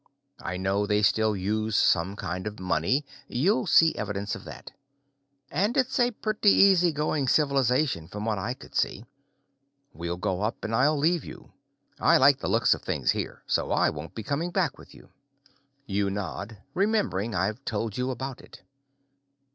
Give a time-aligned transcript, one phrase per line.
[0.41, 4.71] I know they still use some kind of money, you'll see evidence of that.
[5.51, 9.05] And it's a pretty easygoing civilization, from what I could see.
[9.93, 11.51] We'll go up and I'll leave you.
[11.99, 15.09] I like the looks of things here, so I won't be coming back with you."
[15.85, 18.63] You nod, remembering I've told you about it.